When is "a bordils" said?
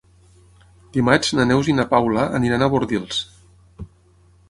2.65-3.25